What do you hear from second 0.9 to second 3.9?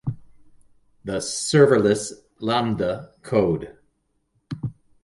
the serverless lambda code